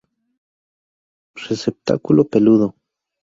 [1.47, 2.67] Receptáculo peludo.